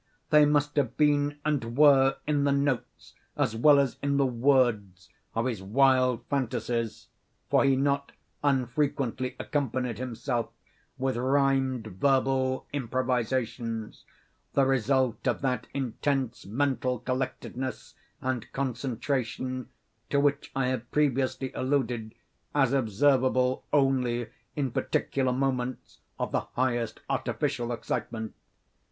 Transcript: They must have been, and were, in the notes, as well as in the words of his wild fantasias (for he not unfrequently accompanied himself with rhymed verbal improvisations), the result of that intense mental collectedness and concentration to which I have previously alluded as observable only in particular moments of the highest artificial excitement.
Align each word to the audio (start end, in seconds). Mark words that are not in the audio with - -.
They 0.31 0.45
must 0.47 0.77
have 0.77 0.97
been, 0.97 1.37
and 1.45 1.77
were, 1.77 2.15
in 2.25 2.43
the 2.43 2.51
notes, 2.51 3.13
as 3.37 3.55
well 3.55 3.77
as 3.77 3.97
in 4.01 4.17
the 4.17 4.25
words 4.25 5.09
of 5.35 5.45
his 5.45 5.61
wild 5.61 6.25
fantasias 6.27 7.09
(for 7.51 7.63
he 7.63 7.75
not 7.75 8.11
unfrequently 8.43 9.35
accompanied 9.37 9.99
himself 9.99 10.49
with 10.97 11.17
rhymed 11.17 11.85
verbal 11.85 12.65
improvisations), 12.73 14.03
the 14.53 14.65
result 14.65 15.27
of 15.27 15.41
that 15.41 15.67
intense 15.71 16.47
mental 16.47 16.97
collectedness 16.97 17.93
and 18.21 18.51
concentration 18.53 19.69
to 20.09 20.19
which 20.19 20.51
I 20.55 20.69
have 20.69 20.89
previously 20.89 21.53
alluded 21.53 22.15
as 22.55 22.73
observable 22.73 23.65
only 23.71 24.31
in 24.55 24.71
particular 24.71 25.31
moments 25.31 25.99
of 26.17 26.31
the 26.31 26.39
highest 26.55 27.01
artificial 27.07 27.71
excitement. 27.71 28.33